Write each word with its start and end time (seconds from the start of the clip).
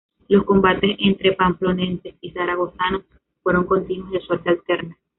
Los 0.29 0.45
combates 0.45 0.95
entre 0.97 1.33
pamploneses 1.33 2.15
y 2.21 2.31
zaragozanos 2.31 3.03
fueron 3.43 3.65
continuos, 3.67 4.09
y 4.09 4.13
de 4.15 4.21
suerte 4.21 4.49
alterna. 4.49 4.97